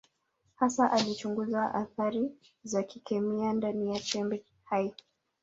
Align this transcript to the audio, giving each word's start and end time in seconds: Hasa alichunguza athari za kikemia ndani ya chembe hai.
Hasa 0.55 0.91
alichunguza 0.91 1.73
athari 1.75 2.31
za 2.63 2.83
kikemia 2.83 3.53
ndani 3.53 3.93
ya 3.93 3.99
chembe 3.99 4.43
hai. 4.63 4.93